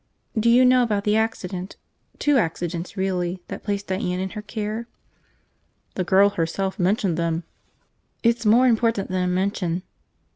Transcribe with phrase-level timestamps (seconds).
[0.35, 1.75] "Do you know about the accident–
[2.17, 4.87] two accidents, really, that placed Diane in her care?"
[5.93, 7.43] "The girl herself mentioned them."
[8.23, 9.83] "It's more important than a mention."